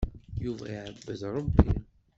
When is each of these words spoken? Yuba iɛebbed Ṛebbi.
Yuba 0.43 0.65
iɛebbed 0.75 1.21
Ṛebbi. 1.35 1.69